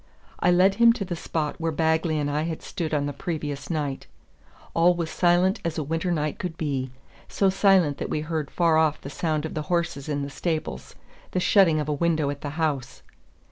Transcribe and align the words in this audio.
I 0.39 0.49
led 0.49 0.77
him 0.81 0.93
to 0.93 1.05
the 1.05 1.15
spot 1.15 1.61
where 1.61 1.71
Bagley 1.71 2.17
and 2.17 2.27
I 2.27 2.41
had 2.41 2.63
stood 2.63 2.91
on 2.91 3.05
the 3.05 3.13
previous 3.13 3.69
night. 3.69 4.07
All 4.73 4.95
was 4.95 5.11
silent 5.11 5.59
as 5.63 5.77
a 5.77 5.83
winter 5.83 6.09
night 6.11 6.39
could 6.39 6.57
be, 6.57 6.89
so 7.27 7.51
silent 7.51 7.99
that 7.99 8.09
we 8.09 8.21
heard 8.21 8.49
far 8.49 8.77
off 8.79 8.99
the 9.01 9.11
sound 9.11 9.45
of 9.45 9.53
the 9.53 9.61
horses 9.69 10.09
in 10.09 10.23
the 10.23 10.31
stables, 10.31 10.95
the 11.33 11.39
shutting 11.39 11.79
of 11.79 11.87
a 11.87 11.93
window 11.93 12.31
at 12.31 12.41
the 12.41 12.49
house. 12.57 13.03